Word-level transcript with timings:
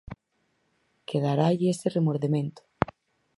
Quedaralle 1.09 1.67
ese 1.73 1.87
remordemento. 1.97 2.61